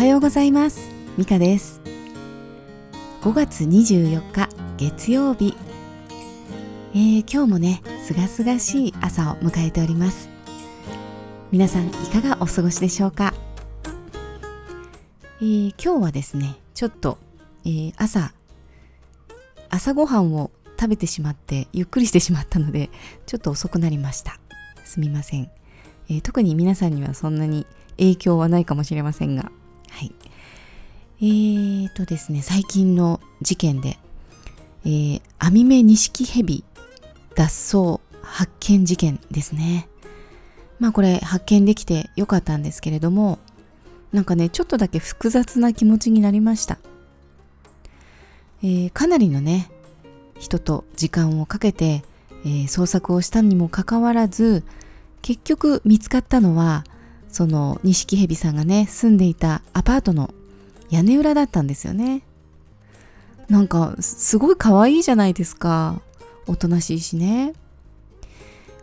[0.00, 0.90] はようございます。
[1.18, 1.82] ミカです。
[3.20, 5.54] 5月24日月曜日、
[6.94, 10.30] えー、今日もねすがすがしい朝を迎えております。
[11.50, 13.34] 皆さんいかがお過ごしでしょうか、
[15.42, 17.18] えー、今日はですねちょっと、
[17.66, 18.32] えー、朝
[19.68, 22.88] 朝ごはんを食べてしまってゆっくりしてしまったので
[23.26, 24.40] ちょっと遅くなりました。
[24.82, 25.50] すみません、
[26.08, 27.66] えー、特に皆さんにはそんなに
[27.98, 29.52] 影響はないかもしれませんが
[31.22, 33.98] えーとですね最近の事件で、
[34.84, 36.64] えー、アミメニシキヘビ
[37.34, 39.88] 脱走発見事件ですね。
[40.78, 43.38] まあこれ発見できてよかったんですけれども
[44.12, 46.78] なんかねちょっとだけ複雑な気持ちになりました、
[48.62, 49.70] えー、かなりのね
[50.38, 52.02] 人と時間をかけて、
[52.46, 54.64] えー、捜索をしたにもかかわらず
[55.20, 56.84] 結局見つかったのは
[57.28, 60.32] その錦蛇さんがね住んでいたアパートの
[60.90, 62.22] 屋根裏だったんですよね。
[63.48, 66.00] なんかすごい可愛いじゃないですか。
[66.46, 67.52] おとなしいしね、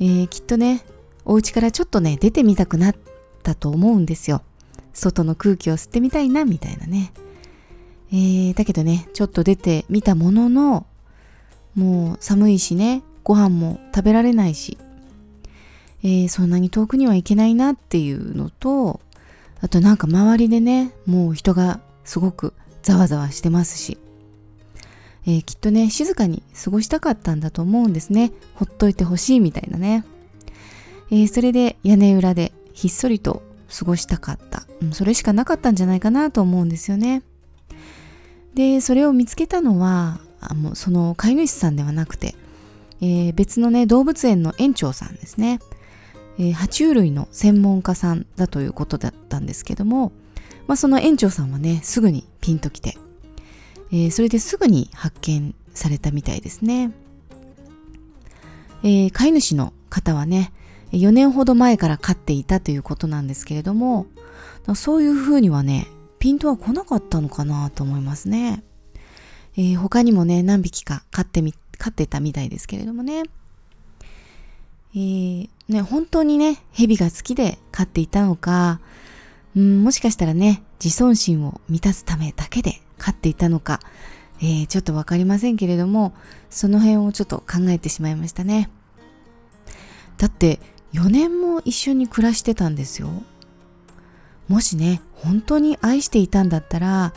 [0.00, 0.84] えー、きっとね
[1.24, 2.96] お家からちょっとね出てみたくなっ
[3.42, 4.42] たと思うんですよ。
[4.92, 7.12] 外の空気を吸ってみたいなみたいなね。
[8.12, 10.86] えー、だけどねちょっと出てみたものの
[11.74, 14.76] もう寒いしねご飯も食べられないし、
[16.02, 19.00] えー、そんなに遠くには行けないなっていうのと
[19.62, 23.98] あとなんか周りでねもう人がすごくざわざわしてますし、
[25.26, 28.32] えー、きっとね静かに過ごしたかったんだと思うんですね。
[28.54, 30.04] ほっといてほしいみたいなね、
[31.10, 33.42] えー、それで屋根裏でひっそりと
[33.76, 37.22] 過ごしたかった、うん、それしかなかったんじゃないかなと思うんですよね。
[38.54, 42.34] でそれを見つけたのはあもうその飼い主さんではなくて、
[43.00, 45.60] えー、別のね動物園の園長さんですね、
[46.38, 50.12] えー、爬虫類の専門家さんだということだったんですけども、
[50.66, 52.96] まあ、その園長さんはねすぐにピンときて、
[53.90, 56.92] えー、それですぐに発見されたみたいですね、
[58.84, 60.52] え飼い主の方はね
[60.92, 64.06] 4年ほど前から飼っていたということなんですけれども
[64.74, 65.86] そういうふうにはね
[66.22, 68.62] ピントは来なかったのかなと思いますね。
[69.56, 73.24] えー、他にもね、何匹か飼ってみ、飼ってたみたいですけれどもね。
[74.94, 78.80] えー、ね、本当にね、蛇が好きで飼っていたのか、
[79.56, 83.80] うん、もしかしたらね、自尊心を満たすためだけで飼っていたのか、
[84.40, 86.14] えー、ちょっとわかりませんけれども、
[86.50, 88.70] その辺をちょっと考えてしまいましたね。
[90.18, 90.58] だって、
[90.92, 93.08] 4年も一緒に暮らしてたんですよ。
[94.48, 97.14] もしね、本当に愛していたんだったら、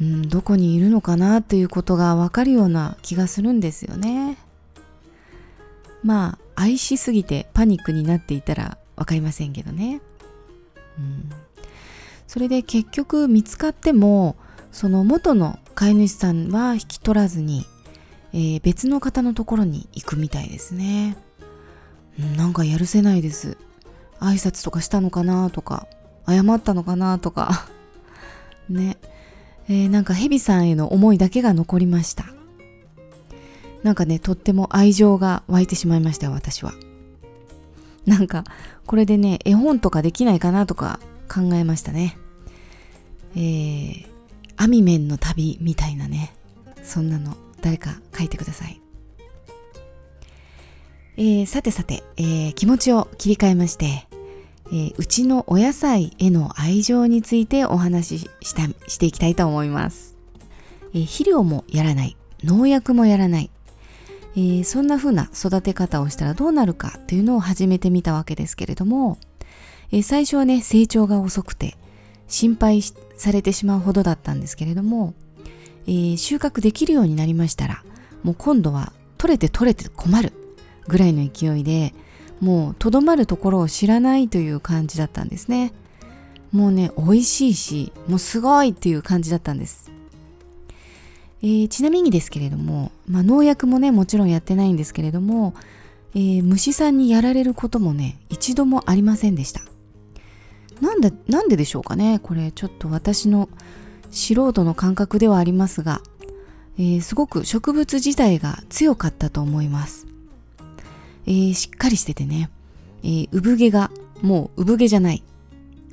[0.00, 4.38] うん、どこにいるのかなということがわかるような気がするんですよね。
[6.02, 10.00] まあ愛しすぎてパニックになっていたらわかりませんけどね。
[10.98, 11.30] うん、
[12.28, 14.36] それで結局見つかっても
[14.70, 17.66] その元の飼い主さんは引き取らずに、
[18.32, 21.16] えー、別の方のところに行くみたいですね。
[22.36, 23.56] なんかやるせないです。
[24.20, 25.86] 挨拶とかしたのかなとか
[26.26, 27.66] 謝ったのかなとか
[28.68, 28.96] ね
[29.70, 32.24] えー、なんかヘビさんへの思いだけが残りました
[33.82, 36.72] なんかねとっても愛情が湧いてしまいましたよ私は
[38.06, 38.44] なんか
[38.86, 42.16] これでね絵本とかできないかなとか考えましたね。
[43.36, 44.06] えー、
[44.56, 46.34] アミメンの旅みたいなね。
[46.82, 48.80] そんなの誰か書いてください。
[51.16, 54.08] えー、さてさて、えー、気持ちを切り替えまして
[54.70, 60.14] えー、うちのお野菜への愛情についてお話ししたしていきたいと思います、
[60.94, 62.16] え、肥料もやらない。
[62.44, 63.50] 農薬もやらない、
[64.36, 69.18] え、そんな風な育て方をしたらどうなるかというのを始めてみたわけですけれども、
[69.92, 71.76] え最初はね成長が遅くて
[72.26, 75.14] 心配されてしまうほどだったんですけれども、
[75.86, 77.82] え収穫できるようになりましたら
[78.22, 80.32] もう今度は取れて取れて困る
[80.86, 81.94] ぐらいの勢いで
[82.40, 85.72] もうとどまるところを知らないという感じだったんですね。
[86.52, 89.90] もうね美味しいしもうすごいっていう感じだったんです、
[91.42, 95.54] えー、ちなみにですけれども、まあ、農薬もねもちろんやってないんですけれども、
[96.14, 99.60] えー、虫さんにやられることもね一度もありませんでした。
[100.80, 102.20] なんでなんででしょうかね。
[102.22, 103.48] これちょっと私の
[104.10, 106.00] 素人の感覚ではありますが、
[106.78, 110.06] えー、すごく植物自体が強かったと思います。
[111.26, 112.50] えー、しっかりしててね、
[113.02, 113.90] えー、産毛が
[114.22, 115.22] もう産毛じゃない、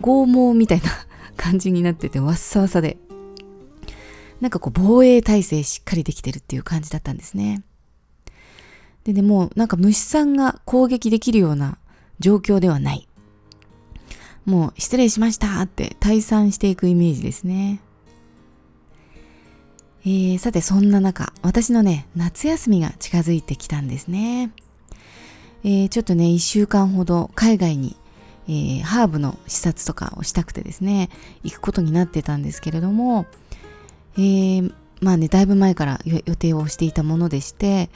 [0.00, 0.90] 剛毛みたいな
[1.36, 2.96] 感じになっててわっさわさで、
[4.40, 7.62] なんかこう防衛体制しっかりできてるっていう感じだったんですね。
[9.04, 11.78] でね、もなんか虫さんが攻撃できるような
[12.18, 13.06] 状況ではない。
[14.44, 17.80] もう失礼しましたって退散していくイメージですね。
[20.02, 24.50] えー、さてそんな中、私のね、夏休みが近づいてきたんですね。
[25.62, 27.96] えー、ちょっとね、一週間ほど海外に、
[28.48, 31.10] えー、ハーブの視察とかをしたくてですね、
[31.44, 33.26] 行くことになってたんですけれども、
[34.14, 37.90] えー、まあね、だいぶ前から予定をしていたものでして、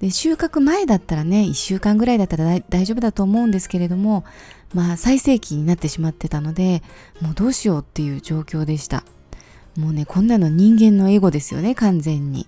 [0.00, 4.24] で収穫前だったらね、1週間ぐらいだったら大丈夫だと思うんですけれども、
[4.74, 6.82] まあ最盛期になってしまってたので、
[7.20, 9.04] もうどうしようっていう状況でした。
[9.76, 12.46] もうね、こんなの人間のエゴですよね、完全に。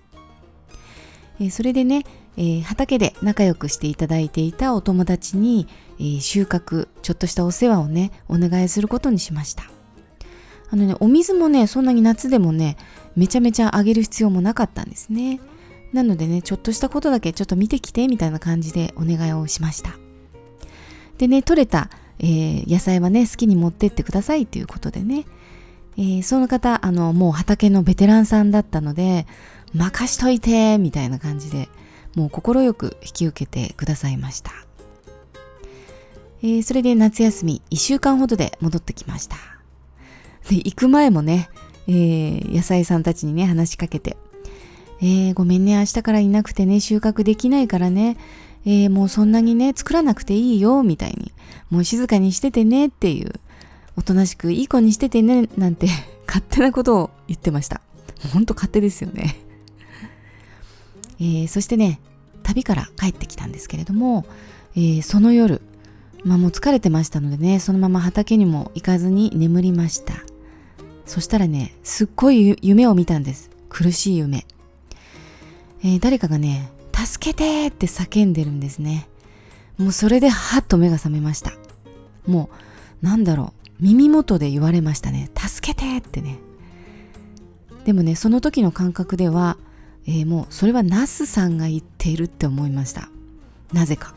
[1.39, 2.03] え、それでね、
[2.37, 5.67] えー、畑で仲良くしていただいていたお友達に、
[5.99, 9.63] えー、収穫、ちょっとしたお世話をね、お願いすることにしました。
[10.71, 12.77] あのね、お水もね、そんなに夏でもね、
[13.15, 15.39] めちゃめちゃあげる必要もなかったんですね。
[15.93, 19.97] なのでね、ちょっとしたことだけちょっと見てきてみたいな感じでお願いをしました。
[21.17, 21.89] でね、取れた、
[22.19, 25.25] えー、野菜はね、好きに持ってってくださいということでね、
[25.97, 29.25] えー、その方、あの、もう畑のベテランさんだったので、
[29.73, 31.69] 任しといてみたいな感じで、
[32.15, 34.51] もう快く引き受けてくださいました。
[36.41, 39.35] えー、それで夏休み1週間ほどで戻ってきました。
[40.49, 41.49] で、行く前もね、
[41.87, 44.15] えー、野菜さんたちにね、話しかけて、
[45.01, 48.17] えー、ごめんね、明日からいなくてね、収穫できないからね、
[48.65, 51.31] えー、もうそんなにね、作らなくていいよ、みたいに、
[51.69, 53.33] もう静かにしててねっていう、
[53.95, 55.87] おとなしくいい子にしててね、なんて
[56.27, 57.81] 勝手なことを言ってました。
[58.33, 59.37] ほんと勝手ですよね
[61.21, 62.01] えー、そしてね、
[62.43, 64.25] 旅から帰ってきたんですけれども、
[64.75, 65.61] えー、その夜、
[66.23, 70.13] まあもう疲れてましたのでね、そのまま畑にも行かずに眠りました。
[71.05, 73.49] そしたらね、すっごい夢を見たんです。
[73.69, 74.45] 苦しい夢。
[75.83, 79.07] えー、誰かがね、助けてって叫んでるんですね。
[79.77, 81.53] もうそれではっと目が覚めました。
[82.27, 82.49] も
[83.01, 85.29] う、なんだろう、耳元で言われましたね。
[85.37, 86.37] 助けてってね。
[87.85, 89.57] でもね、その時の感覚では、
[90.09, 93.09] えー、もうそれはナスさんが言っているって思いました
[93.73, 94.15] なぜか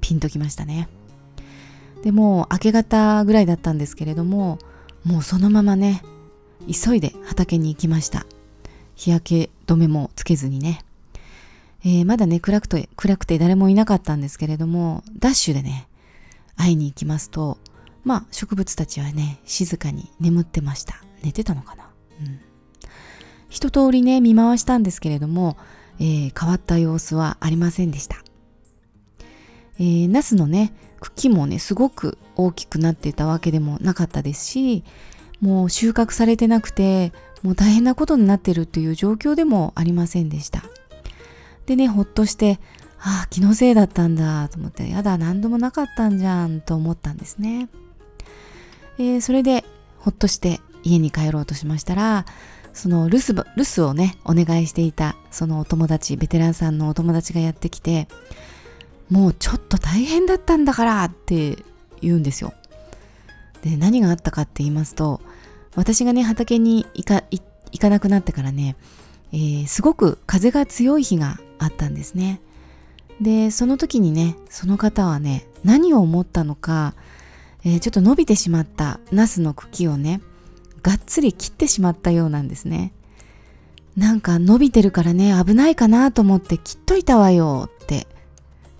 [0.00, 0.88] ピンときましたね
[2.02, 4.58] でも明け方ぐらいだったんですけれども
[5.04, 6.02] もうそのままね
[6.66, 8.24] 急いで畑に行きました
[8.94, 10.80] 日焼け止めもつけずにね、
[11.84, 15.88] えー、まだね暗くて暗くて誰もいなかったんですけれどもダッシュでね
[16.56, 17.58] 会いに行きますと
[18.04, 21.02] まあ植物たちはね静かに眠ってました。
[21.22, 21.88] 寝てたのかな？
[22.20, 22.40] うん。
[23.48, 25.56] 一通りね、見回したんですけれども、
[26.00, 28.16] えー、変わった様子はありませんでした。
[29.78, 34.84] えー、ナスのね、茎もね、すごく大きくなっていたわけでもなかったですし、
[35.40, 37.12] もう収穫されてなくて、
[37.44, 40.64] もう大変なことになってるっていう状況でもありませんでした。
[41.66, 42.58] でね、ほっとして、
[42.98, 47.68] ああ、気のせいだったんだと思って、やだ、何度もなかったんじゃんと思ったんですね。
[48.98, 49.64] えー、それで、
[49.98, 52.24] ほっとして家に帰ろうとしましたら、
[52.74, 58.08] その留守留守をねお願いしていたそのお友達ベテランさんのお友達がやってきて
[59.08, 61.56] もうちょっと大変だったんだからって
[62.00, 62.52] 言うんですよ
[63.62, 65.20] で何があったかって言いますと
[65.76, 67.42] 私がね畑に行か行
[67.78, 68.76] かなくなってからね、
[69.32, 72.40] えー、すごく風が強い日があったんですね
[73.20, 76.94] でその時にねその方はね何を思ったのか、
[77.64, 80.20] えー、ちょっと伸びてしまったナスの茎をね
[80.84, 82.92] がっつり切ってしまったようなんですね。
[83.96, 88.06] なんか伸びてるからね、危ないかなと思って切っといたわよって、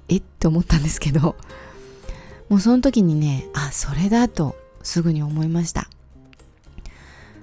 [0.08, 1.34] えって思ったんですけど、
[2.50, 5.88] もうその時にね、あ、それだとすぐに思いました。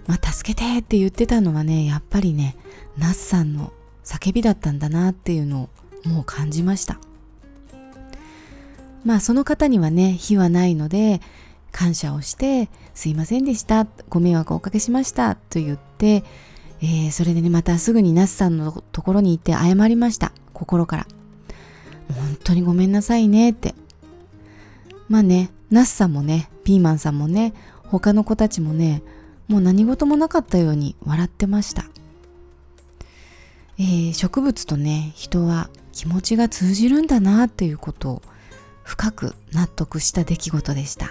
[0.08, 2.56] まあ、助けてって言ってたのはね、やっぱりね、
[2.98, 3.72] ナスさんの
[4.04, 5.70] 叫びだったんだなっていうの
[6.06, 7.00] をもう感じました。
[9.04, 11.22] まあその方にはね、火はないので、
[11.72, 16.24] 感謝をして、すいませんでした、ご迷惑をおかけしましたと言って、
[16.82, 20.32] えー、それでね、またすぐにナスさんのところに行って謝りました。
[20.54, 21.08] 心から。
[22.14, 23.76] 本当にごめんなさいねって。
[25.08, 27.54] まあね、ナスさんもね、ピーマンさんもね、
[27.88, 29.04] 他の子たちもね、
[29.52, 31.84] もう何事もなかったように笑ってました。
[33.78, 38.22] えー、植物とね、人は気持ちが通じるんだなっていうことを
[38.86, 41.10] 深く納得した出来事でした。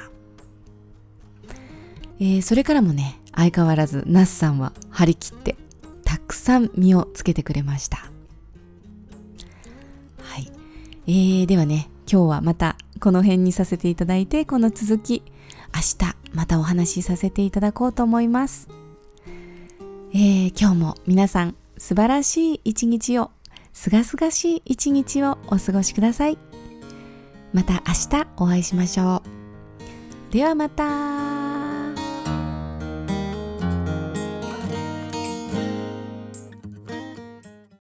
[2.19, 5.57] えー、それからもね、相変わらずナスさんは張り切って
[6.05, 8.11] たくさん実をつけてくれました。
[10.23, 10.51] はい。
[11.07, 15.23] えー、ではね、今日はまたこの辺にさせていただいて、この続き、
[15.75, 18.69] 明日またお話しさせていただこうと思います。
[20.13, 23.31] えー、今日も皆さん素晴らしい一日を、
[23.73, 26.39] すがすがしい一日をお過ごしください。
[27.53, 29.23] また明日お会いしましょ
[30.31, 30.33] う。
[30.33, 31.40] ではまた